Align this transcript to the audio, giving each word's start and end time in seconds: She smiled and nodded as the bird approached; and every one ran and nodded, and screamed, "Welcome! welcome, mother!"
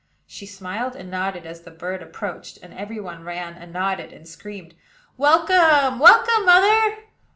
She 0.25 0.47
smiled 0.47 0.95
and 0.95 1.11
nodded 1.11 1.45
as 1.45 1.61
the 1.61 1.69
bird 1.69 2.01
approached; 2.01 2.57
and 2.63 2.73
every 2.73 2.99
one 2.99 3.23
ran 3.23 3.53
and 3.53 3.71
nodded, 3.71 4.11
and 4.11 4.27
screamed, 4.27 4.73
"Welcome! 5.15 5.99
welcome, 5.99 6.43
mother!" 6.43 7.03